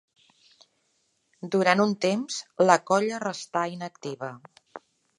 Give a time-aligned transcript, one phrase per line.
[1.57, 2.39] Durant un temps,
[2.71, 4.35] la colla restà inactiva.